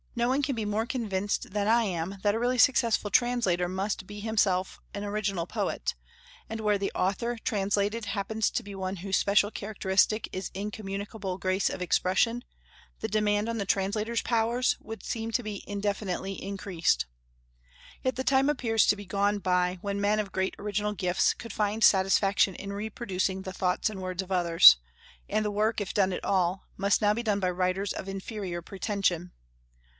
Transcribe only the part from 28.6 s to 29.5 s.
pretension.